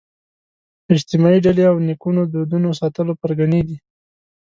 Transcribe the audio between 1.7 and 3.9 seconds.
او نیکونو دودونو ساتلو پرګنې دي